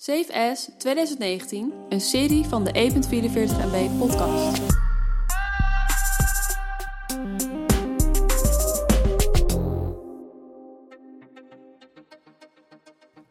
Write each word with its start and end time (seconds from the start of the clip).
Safe 0.00 0.50
As 0.50 0.70
2019, 0.78 1.72
een 1.88 2.00
serie 2.00 2.44
van 2.44 2.64
de 2.64 2.70
E 2.78 2.86
E.44 2.86 3.00
MB 3.72 3.98
podcast. 3.98 4.62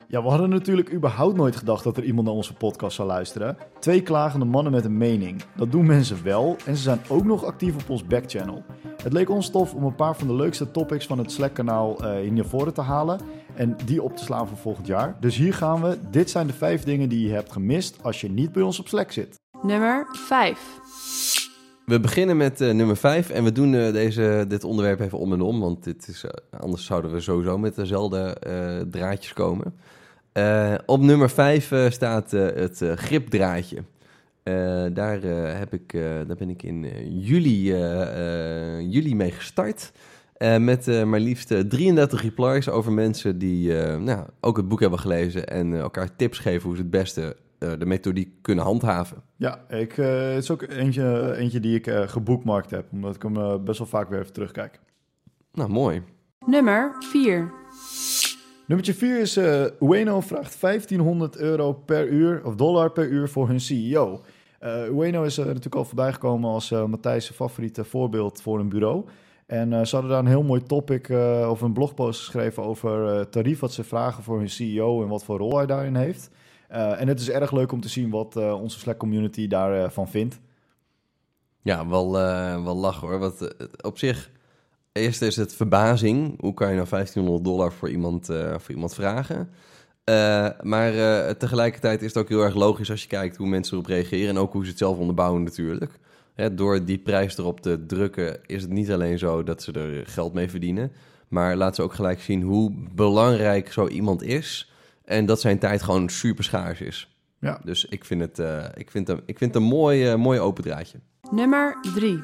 Ja, 0.07 0.23
we 0.23 0.29
hadden 0.29 0.49
natuurlijk 0.49 0.93
überhaupt 0.93 1.35
nooit 1.35 1.55
gedacht 1.55 1.83
dat 1.83 1.97
er 1.97 2.03
iemand 2.03 2.27
naar 2.27 2.35
onze 2.35 2.53
podcast 2.53 2.95
zou 2.95 3.07
luisteren. 3.07 3.57
Twee 3.79 4.01
klagende 4.01 4.45
mannen 4.45 4.71
met 4.71 4.85
een 4.85 4.97
mening. 4.97 5.43
Dat 5.55 5.71
doen 5.71 5.85
mensen 5.85 6.23
wel 6.23 6.55
en 6.65 6.75
ze 6.75 6.81
zijn 6.81 6.99
ook 7.09 7.23
nog 7.23 7.43
actief 7.43 7.75
op 7.75 7.89
ons 7.89 8.05
backchannel. 8.05 8.63
Het 9.03 9.13
leek 9.13 9.29
ons 9.29 9.49
tof 9.49 9.73
om 9.73 9.83
een 9.83 9.95
paar 9.95 10.15
van 10.15 10.27
de 10.27 10.33
leukste 10.33 10.71
topics 10.71 11.05
van 11.05 11.17
het 11.17 11.31
Slack-kanaal 11.31 11.99
eh 11.99 12.19
hier 12.19 12.31
naar 12.31 12.45
voren 12.45 12.73
te 12.73 12.81
halen 12.81 13.19
en 13.57 13.75
die 13.85 14.03
op 14.03 14.15
te 14.15 14.23
slaan 14.23 14.47
voor 14.47 14.57
volgend 14.57 14.87
jaar. 14.87 15.17
Dus 15.19 15.35
hier 15.35 15.53
gaan 15.53 15.81
we. 15.81 15.97
Dit 16.11 16.29
zijn 16.29 16.47
de 16.47 16.53
vijf 16.53 16.83
dingen 16.83 17.09
die 17.09 17.27
je 17.27 17.33
hebt 17.33 17.51
gemist 17.51 18.03
als 18.03 18.21
je 18.21 18.29
niet 18.29 18.51
bij 18.51 18.61
ons 18.61 18.79
op 18.79 18.87
Slack 18.87 19.11
zit. 19.11 19.35
Nummer 19.61 20.05
5. 20.11 20.79
We 21.85 21.99
beginnen 21.99 22.37
met 22.37 22.61
eh, 22.61 22.73
nummer 22.73 22.97
5 22.97 23.29
en 23.29 23.43
we 23.43 23.51
doen 23.51 23.75
eh, 23.75 23.91
deze, 23.91 24.45
dit 24.47 24.63
onderwerp 24.63 24.99
even 24.99 25.17
om 25.17 25.33
en 25.33 25.41
om, 25.41 25.59
want 25.59 25.83
dit 25.83 26.07
is, 26.07 26.23
eh, 26.23 26.59
anders 26.59 26.85
zouden 26.85 27.11
we 27.11 27.19
sowieso 27.19 27.57
met 27.57 27.75
dezelfde 27.75 28.19
eh, 28.19 28.79
draadjes 28.91 29.33
komen. 29.33 29.73
Eh, 30.31 30.73
op 30.85 31.01
nummer 31.01 31.29
5 31.29 31.73
staat 31.89 32.33
eh, 32.33 32.45
het 32.45 32.81
gripdraadje. 32.95 33.83
Eh, 34.47 34.85
daar, 34.93 35.23
eh, 35.23 35.57
heb 35.57 35.73
ik, 35.73 35.93
eh, 35.93 36.01
daar 36.01 36.35
ben 36.37 36.49
ik 36.49 36.63
in 36.63 36.85
juli, 37.19 37.71
eh, 37.73 38.77
eh, 38.77 38.91
juli 38.91 39.15
mee 39.15 39.31
gestart. 39.31 39.91
Eh, 40.37 40.57
met 40.57 40.87
eh, 40.87 41.03
maar 41.03 41.19
liefst 41.19 41.51
eh, 41.51 41.59
33 41.59 42.21
replies 42.21 42.69
over 42.69 42.91
mensen 42.93 43.37
die 43.37 43.79
eh, 43.79 43.97
nou, 43.97 44.25
ook 44.41 44.57
het 44.57 44.67
boek 44.67 44.79
hebben 44.79 44.99
gelezen 44.99 45.47
en 45.47 45.73
eh, 45.73 45.79
elkaar 45.79 46.15
tips 46.15 46.39
geven 46.39 46.67
hoe 46.67 46.75
ze 46.75 46.81
het 46.81 46.91
beste 46.91 47.35
eh, 47.59 47.71
de 47.79 47.85
methodiek 47.85 48.29
kunnen 48.41 48.63
handhaven. 48.63 49.17
Ja, 49.35 49.65
ik, 49.69 49.97
eh, 49.97 50.29
het 50.29 50.43
is 50.43 50.51
ook 50.51 50.61
eentje, 50.61 51.35
eentje 51.37 51.59
die 51.59 51.75
ik 51.75 51.87
eh, 51.87 52.07
geboekmarkt 52.07 52.71
heb, 52.71 52.85
omdat 52.91 53.15
ik 53.15 53.21
hem 53.21 53.63
best 53.63 53.77
wel 53.77 53.87
vaak 53.87 54.09
weer 54.09 54.19
even 54.19 54.33
terugkijk. 54.33 54.79
Nou, 55.51 55.69
mooi. 55.69 56.03
Nummer 56.45 56.95
4. 56.99 57.51
Nummertje 58.67 58.93
4 58.93 59.19
is 59.19 59.37
eh 59.37 59.65
Ueno 59.79 60.21
vraagt 60.21 60.61
1500 60.61 61.37
euro 61.37 61.73
per 61.73 62.07
uur 62.07 62.41
of 62.45 62.55
dollar 62.55 62.91
per 62.91 63.07
uur 63.07 63.29
voor 63.29 63.47
hun 63.47 63.59
CEO. 63.59 64.21
Eh 64.59 64.89
Ueno 64.89 65.23
is 65.23 65.37
natuurlijk 65.37 65.75
al 65.75 65.85
voorbij 65.85 66.13
gekomen 66.13 66.49
als 66.49 66.71
eh, 66.71 66.85
Matthijs' 66.85 67.29
favoriete 67.29 67.83
voorbeeld 67.83 68.41
voor 68.41 68.59
een 68.59 68.69
bureau. 68.69 69.05
En 69.47 69.73
eh, 69.73 69.85
ze 69.85 69.95
hadden 69.95 70.11
daar 70.11 70.19
een 70.19 70.27
heel 70.27 70.43
mooi 70.43 70.63
topic 70.63 71.09
eh, 71.09 71.47
of 71.51 71.61
een 71.61 71.73
blogpost 71.73 72.19
geschreven 72.19 72.63
over 72.63 73.19
eh, 73.19 73.25
tarief 73.25 73.59
wat 73.59 73.73
ze 73.73 73.83
vragen 73.83 74.23
voor 74.23 74.37
hun 74.37 74.49
CEO 74.49 75.03
en 75.03 75.07
wat 75.07 75.23
voor 75.23 75.37
rol 75.37 75.57
hij 75.57 75.65
daarin 75.65 75.95
heeft. 75.95 76.29
En 76.67 77.07
het 77.07 77.19
is 77.19 77.29
erg 77.29 77.51
leuk 77.51 77.71
om 77.71 77.81
te 77.81 77.89
zien 77.89 78.09
wat 78.09 78.35
onze 78.35 78.79
Slack 78.79 78.97
community 78.97 79.47
daarvan 79.47 79.91
van 79.91 80.07
vindt. 80.07 80.39
Ja, 81.61 81.87
wel, 81.87 82.11
wel 82.63 82.75
lachen 82.75 83.07
hoor. 83.07 83.19
Want 83.19 83.55
op 83.83 83.97
zich, 83.97 84.31
eerst 84.91 85.21
is 85.21 85.35
het 85.35 85.53
verbazing. 85.53 86.41
Hoe 86.41 86.53
kan 86.53 86.69
je 86.69 86.75
nou 86.75 86.87
1500 86.89 87.45
dollar 87.45 87.73
voor 87.73 87.89
iemand, 87.89 88.25
voor 88.57 88.71
iemand 88.71 88.93
vragen? 88.93 89.49
Maar 90.61 90.91
tegelijkertijd 91.37 92.01
is 92.01 92.07
het 92.07 92.17
ook 92.17 92.29
heel 92.29 92.43
erg 92.43 92.55
logisch 92.55 92.91
als 92.91 93.01
je 93.01 93.07
kijkt 93.07 93.37
hoe 93.37 93.47
mensen 93.47 93.73
erop 93.73 93.87
reageren. 93.87 94.29
En 94.29 94.37
ook 94.37 94.53
hoe 94.53 94.63
ze 94.63 94.69
het 94.69 94.79
zelf 94.79 94.97
onderbouwen 94.97 95.43
natuurlijk. 95.43 95.99
Hè, 96.37 96.53
door 96.53 96.85
die 96.85 96.97
prijs 96.97 97.37
erop 97.37 97.61
te 97.61 97.85
drukken 97.85 98.39
is 98.45 98.61
het 98.61 98.71
niet 98.71 98.91
alleen 98.91 99.17
zo 99.17 99.43
dat 99.43 99.63
ze 99.63 99.71
er 99.71 100.05
geld 100.07 100.33
mee 100.33 100.49
verdienen. 100.49 100.91
Maar 101.27 101.55
laat 101.55 101.75
ze 101.75 101.81
ook 101.81 101.93
gelijk 101.93 102.21
zien 102.21 102.41
hoe 102.41 102.71
belangrijk 102.95 103.71
zo 103.71 103.87
iemand 103.87 104.23
is. 104.23 104.71
En 105.05 105.25
dat 105.25 105.41
zijn 105.41 105.59
tijd 105.59 105.81
gewoon 105.81 106.09
super 106.09 106.43
schaars 106.43 106.81
is. 106.81 107.15
Ja. 107.39 107.61
Dus 107.63 107.85
ik 107.85 108.05
vind 108.05 108.21
het, 108.21 108.39
eh, 108.39 108.65
ik 108.73 108.91
vind 108.91 109.07
het, 109.07 109.21
ik 109.25 109.37
vind 109.37 109.53
het 109.53 109.63
een 109.63 109.69
mooi, 109.69 110.07
eh, 110.07 110.15
mooi 110.15 110.39
open 110.39 110.63
draadje. 110.63 110.97
Nummer 111.31 111.77
3. 111.95 112.23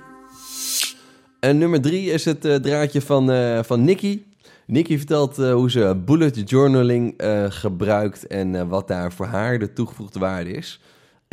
En 1.40 1.58
nummer 1.58 1.82
drie 1.82 2.12
is 2.12 2.26
het 2.26 2.46
eh, 2.46 2.56
draadje 2.56 3.02
van, 3.02 3.32
eh 3.32 3.64
van 3.64 3.84
Nikki. 3.84 4.34
Nikki 4.66 4.98
vertelt 4.98 5.40
eh, 5.40 5.54
hoe 5.54 5.72
ze 5.72 6.02
bullet 6.06 6.50
journaling 6.50 7.18
eh, 7.18 7.46
gebruikt 7.50 8.28
en 8.28 8.56
eh, 8.56 8.68
wat 8.68 8.88
daar 8.88 9.14
voor 9.14 9.26
haar 9.26 9.60
de 9.60 9.74
toegevoegde 9.74 10.20
waarde 10.20 10.52
is. 10.52 10.82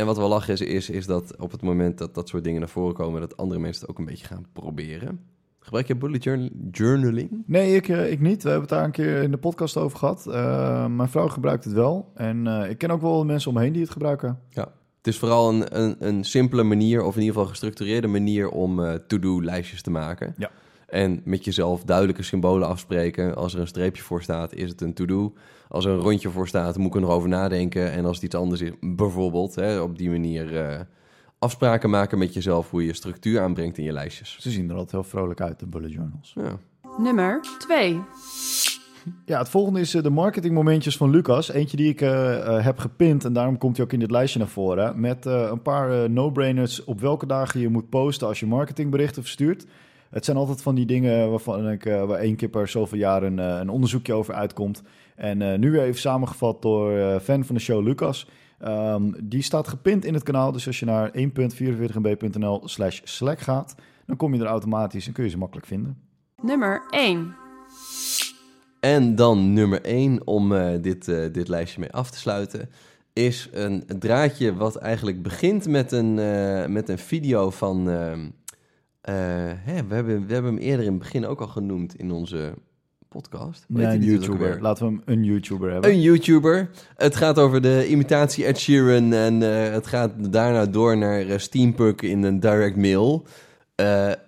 En 0.00 0.06
wat 0.06 0.16
wel 0.16 0.28
lachen 0.28 0.52
is, 0.52 0.60
is, 0.60 0.90
is 0.90 1.06
dat 1.06 1.36
op 1.36 1.50
het 1.50 1.62
moment 1.62 1.98
dat 1.98 2.14
dat 2.14 2.28
soort 2.28 2.44
dingen 2.44 2.60
naar 2.60 2.68
voren 2.68 2.94
komen, 2.94 3.20
dat 3.20 3.36
andere 3.36 3.60
mensen 3.60 3.80
het 3.80 3.90
ook 3.90 3.98
een 3.98 4.04
beetje 4.04 4.26
gaan 4.26 4.46
proberen. 4.52 5.20
Gebruik 5.58 5.86
je 5.86 5.96
bullet 5.96 6.24
journal- 6.24 6.50
journaling? 6.70 7.42
Nee, 7.46 7.74
ik, 7.74 7.88
eh, 7.88 8.10
ik 8.12 8.20
niet. 8.20 8.42
We 8.42 8.48
hebben 8.48 8.68
het 8.68 8.78
daar 8.78 8.84
een 8.84 8.90
keer 8.90 9.22
in 9.22 9.30
de 9.30 9.36
podcast 9.36 9.76
over 9.76 9.98
gehad. 9.98 10.26
Eh, 10.26 10.86
mijn 10.86 11.08
vrouw 11.08 11.28
gebruikt 11.28 11.64
het 11.64 11.72
wel. 11.72 12.10
En 12.14 12.46
eh, 12.46 12.70
ik 12.70 12.78
ken 12.78 12.90
ook 12.90 13.00
wel 13.00 13.24
mensen 13.24 13.50
om 13.50 13.56
me 13.62 13.70
die 13.70 13.82
het 13.82 13.90
gebruiken. 13.90 14.38
Het 14.52 15.06
is 15.06 15.18
vooral 15.18 15.48
een, 15.48 15.80
een, 15.80 15.96
een 15.98 16.24
simpele 16.24 16.62
manier, 16.62 17.02
of 17.02 17.14
in 17.14 17.20
ieder 17.20 17.34
geval 17.34 17.50
gestructureerde 17.50 18.06
manier 18.06 18.48
om 18.48 18.98
to-do-lijstjes 19.06 19.82
te 19.82 19.90
maken. 19.90 20.34
Ja. 20.38 20.50
En 20.90 21.20
met 21.24 21.44
jezelf 21.44 21.84
duidelijke 21.84 22.22
symbolen 22.22 22.68
afspreken. 22.68 23.36
Als 23.36 23.54
er 23.54 23.60
een 23.60 23.66
streepje 23.66 24.02
voor 24.02 24.22
staat, 24.22 24.54
is 24.54 24.70
het 24.70 24.80
een 24.80 24.94
to-do. 24.94 25.32
Als 25.68 25.84
er 25.84 25.90
een 25.90 25.98
rondje 25.98 26.30
voor 26.30 26.48
staat, 26.48 26.76
moet 26.76 26.86
ik 26.86 26.94
er 26.94 27.00
nog 27.00 27.10
over 27.10 27.28
nadenken. 27.28 27.92
En 27.92 28.04
als 28.04 28.16
het 28.16 28.24
iets 28.24 28.34
anders 28.34 28.60
is, 28.60 28.70
bijvoorbeeld, 28.80 29.54
hè, 29.54 29.80
op 29.80 29.98
die 29.98 30.10
manier 30.10 30.56
eh, 30.56 30.80
afspraken 31.38 31.90
maken 31.90 32.18
met 32.18 32.34
jezelf 32.34 32.70
hoe 32.70 32.86
je 32.86 32.94
structuur 32.94 33.40
aanbrengt 33.40 33.78
in 33.78 33.84
je 33.84 33.92
lijstjes. 33.92 34.36
Ze 34.40 34.50
zien 34.50 34.68
er 34.68 34.74
altijd 34.74 34.92
heel 34.92 35.04
vrolijk 35.04 35.40
uit, 35.40 35.58
de 35.58 35.66
bullet 35.66 35.92
journals. 35.92 36.32
Ja. 36.34 36.58
Nummer 36.98 37.40
2. 37.58 38.00
Ja, 39.24 39.38
het 39.38 39.48
volgende 39.48 39.80
is 39.80 39.94
eh, 39.94 40.02
de 40.02 40.10
marketingmomentjes 40.10 40.96
van 40.96 41.10
Lucas. 41.10 41.50
Eentje 41.50 41.76
die 41.76 41.88
ik 41.88 42.00
eh, 42.00 42.64
heb 42.64 42.78
gepint 42.78 43.24
en 43.24 43.32
daarom 43.32 43.58
komt 43.58 43.76
hij 43.76 43.84
ook 43.86 43.92
in 43.92 43.98
dit 43.98 44.10
lijstje 44.10 44.38
naar 44.38 44.48
voren. 44.48 45.00
Met 45.00 45.26
eh, 45.26 45.48
een 45.50 45.62
paar 45.62 46.10
no-brainers 46.10 46.84
op 46.84 47.00
welke 47.00 47.26
dagen 47.26 47.60
je 47.60 47.68
moet 47.68 47.88
posten 47.88 48.26
als 48.26 48.40
je 48.40 48.46
marketingberichten 48.46 49.22
verstuurt. 49.22 49.66
Het 50.10 50.24
zijn 50.24 50.36
altijd 50.36 50.62
van 50.62 50.74
die 50.74 50.86
dingen 50.86 51.30
waarvan 51.30 51.70
ik, 51.70 51.86
eh, 51.86 52.04
waar 52.04 52.18
één 52.18 52.36
keer 52.36 52.48
per 52.48 52.68
zoveel 52.68 52.98
jaar 52.98 53.22
een, 53.22 53.38
eh, 53.38 53.58
een 53.60 53.68
onderzoekje 53.68 54.12
over 54.12 54.34
uitkomt. 54.34 54.82
En 55.20 55.42
eh, 55.42 55.58
nu 55.58 55.70
weer 55.70 55.82
even 55.82 56.00
samengevat 56.00 56.62
door 56.62 56.96
eh, 56.96 57.18
fan 57.18 57.44
van 57.44 57.54
de 57.54 57.60
show 57.60 57.86
Lucas. 57.86 58.26
Ehm, 58.58 59.12
die 59.22 59.42
staat 59.42 59.68
gepint 59.68 60.04
in 60.04 60.14
het 60.14 60.22
kanaal. 60.22 60.52
Dus 60.52 60.66
als 60.66 60.78
je 60.78 60.86
naar 60.86 61.10
1.44mb.nl 61.12 62.62
slash 62.64 63.00
slack 63.04 63.40
gaat, 63.40 63.74
dan 64.06 64.16
kom 64.16 64.34
je 64.34 64.40
er 64.40 64.46
automatisch 64.46 65.06
en 65.06 65.12
kun 65.12 65.24
je 65.24 65.30
ze 65.30 65.38
makkelijk 65.38 65.66
vinden. 65.66 65.98
Nummer 66.42 66.82
1. 66.90 67.34
En 68.80 69.14
dan 69.14 69.52
nummer 69.52 69.80
1 69.82 70.26
om 70.26 70.54
eh, 70.54 70.82
dit, 70.82 71.08
eh, 71.08 71.32
dit 71.32 71.48
lijstje 71.48 71.80
mee 71.80 71.92
af 71.92 72.10
te 72.10 72.18
sluiten. 72.18 72.68
Is 73.12 73.48
een 73.52 73.84
draadje 73.98 74.54
wat 74.54 74.76
eigenlijk 74.76 75.22
begint 75.22 75.68
met 75.68 75.92
een, 75.92 76.18
eh, 76.18 76.66
met 76.66 76.88
een 76.88 76.98
video 76.98 77.50
van. 77.50 77.88
Eh, 79.00 79.14
hè, 79.64 79.86
we, 79.86 79.94
hebben, 79.94 80.26
we 80.26 80.32
hebben 80.32 80.54
hem 80.54 80.62
eerder 80.62 80.84
in 80.84 80.90
het 80.90 80.98
begin 80.98 81.26
ook 81.26 81.40
al 81.40 81.46
genoemd 81.46 81.96
in 81.96 82.10
onze 82.10 82.54
podcast. 83.08 83.64
Ja, 83.68 83.92
een 83.92 84.02
YouTuber. 84.02 84.60
Laten 84.60 84.86
we 84.86 84.92
hem 84.92 85.02
een 85.04 85.24
YouTuber 85.24 85.70
hebben. 85.70 85.90
Een 85.90 86.00
YouTuber. 86.00 86.70
Het 86.96 87.16
gaat 87.16 87.38
over 87.38 87.62
de 87.62 87.88
imitatie 87.88 88.44
Ed 88.44 88.58
Sheeran. 88.58 89.12
En 89.12 89.42
eh, 89.42 89.72
het 89.72 89.86
gaat 89.86 90.32
daarna 90.32 90.66
door 90.66 90.96
naar 90.96 91.26
uh, 91.26 91.38
Steampunk 91.38 92.02
in 92.02 92.22
een 92.22 92.40
direct 92.40 92.76
mail. 92.76 93.26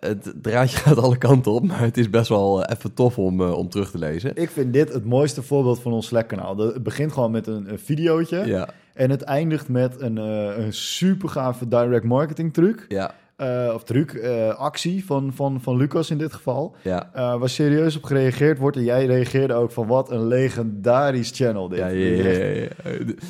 Het 0.01 0.33
draadje 0.43 0.77
gaat 0.85 0.99
alle 0.99 1.19
kanten 1.19 1.53
op, 1.53 1.67
maar 1.67 1.81
het 1.81 1.97
is 1.97 2.11
best 2.11 2.29
wel 2.29 2.65
even 2.65 2.95
tof 2.95 3.19
om, 3.19 3.41
om 3.41 3.69
terug 3.69 3.91
te 3.91 3.99
lezen. 3.99 4.37
Ik 4.37 4.51
vind 4.51 4.73
dit 4.73 4.93
het 4.93 5.05
mooiste 5.05 5.43
voorbeeld 5.43 5.81
van 5.81 5.93
ons 5.93 6.07
Slack-kanaal. 6.07 6.59
Het 6.59 6.83
begint 6.83 7.13
gewoon 7.13 7.31
met 7.31 7.47
een, 7.47 7.73
een 7.73 7.79
videootje 7.79 8.47
Ja, 8.47 8.69
en 8.95 9.11
het 9.11 9.23
eindigt 9.23 9.69
met 9.69 10.01
een, 10.01 10.17
een 10.17 10.73
super 10.73 11.29
gave 11.29 11.69
direct 11.69 12.05
marketing 12.05 12.53
truc. 12.53 12.85
ja, 12.89 13.15
Eh, 13.37 13.71
of 13.75 13.85
truc, 13.85 14.13
eh, 14.13 14.55
actie 14.55 15.05
van, 15.05 15.33
van, 15.35 15.61
van 15.61 15.77
Lucas 15.77 16.11
in 16.11 16.19
dit 16.19 16.33
geval. 16.33 16.77
ja. 16.83 17.11
eh, 17.15 17.39
waar 17.39 17.49
serieus 17.49 17.97
op 17.97 18.05
gereageerd 18.05 18.59
wordt. 18.59 18.77
En 18.77 18.85
jij 18.85 19.07
reageerde 19.07 19.55
ook 19.55 19.71
van 19.71 19.87
wat 19.87 20.11
een 20.11 20.27
legendarisch 20.27 21.31
channel 21.35 21.69
dit. 21.69 21.79
Ja, 21.79 21.87
ja, 21.87 22.31
ja. 22.31 22.69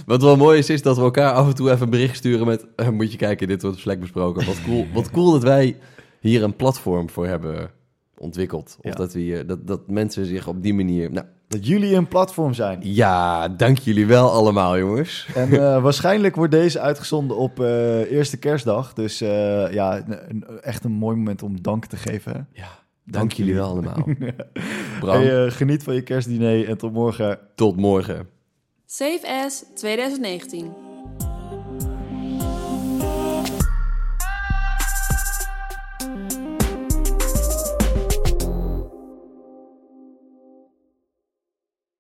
Wat 0.06 0.22
wel 0.22 0.36
mooi 0.36 0.58
is, 0.58 0.70
is 0.70 0.82
dat 0.82 0.96
we 0.96 1.02
elkaar 1.02 1.32
af 1.32 1.47
en 1.48 1.54
toe 1.54 1.71
even 1.71 1.82
een 1.82 1.91
bericht 1.91 2.16
sturen 2.16 2.47
met... 2.47 2.66
moet 2.92 3.12
je 3.12 3.18
kijken, 3.18 3.48
dit 3.48 3.62
wordt 3.62 3.77
op 3.77 3.82
Slack 3.82 4.00
besproken. 4.00 4.47
Wat 4.47 4.62
cool, 4.65 4.86
wat 4.92 5.10
cool 5.10 5.32
dat 5.32 5.42
wij 5.42 5.77
hier 6.21 6.42
een 6.42 6.56
platform 6.56 7.10
voor 7.10 7.27
hebben 7.27 7.71
ontwikkeld. 8.22 8.77
Of 8.78 8.84
Ja. 8.91 8.91
dat, 8.97 9.13
we 9.13 9.21
hier, 9.21 9.47
dat, 9.47 9.66
dat 9.66 9.89
mensen 9.89 10.27
zich 10.27 10.47
op 10.48 10.63
die 10.63 10.74
manier... 10.74 11.10
Nou, 11.13 11.27
Dat 11.48 11.66
jullie 11.66 11.95
een 11.95 12.09
platform 12.09 12.54
zijn. 12.54 12.78
ja, 12.83 13.48
dank 13.48 13.78
jullie 13.78 14.07
wel 14.07 14.30
allemaal, 14.30 14.78
jongens. 14.78 15.28
En 15.34 15.53
eh, 15.53 15.83
waarscheinlijk 15.89 16.36
wordt 16.36 16.53
deze 16.53 16.80
uitgezonden 16.80 17.36
op 17.36 17.60
eh, 17.60 18.10
eerste 18.10 18.36
kerstdag. 18.36 18.92
Dus 18.92 19.21
eh, 19.21 19.72
ja, 19.72 20.03
een- 20.28 20.45
echt 20.60 20.84
een 20.84 20.92
mooi 20.92 21.16
moment 21.16 21.42
om 21.42 21.63
dank 21.63 21.86
te 21.86 21.97
geven. 21.97 22.33
hè. 22.33 22.60
Ja, 22.63 22.69
dank 23.04 23.33
jullie 23.33 23.54
wel 23.54 23.69
allemaal. 23.69 24.04
Bram, 25.01 25.22
Hey, 25.22 25.51
geniet 25.51 25.83
van 25.83 25.95
je 25.95 26.03
kerstdiner 26.03 26.68
en 26.68 26.78
tot 26.78 26.92
morgen. 26.92 27.39
tot 27.54 27.77
morgen. 27.77 28.28
Safe 28.86 29.42
As 29.45 29.65
2019. 29.75 30.81